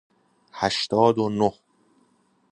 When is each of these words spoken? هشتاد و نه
هشتاد 0.53 1.17
و 1.19 1.29
نه 1.29 1.51